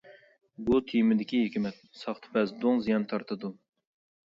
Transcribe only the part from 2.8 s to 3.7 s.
زىيان تارتىدۇ!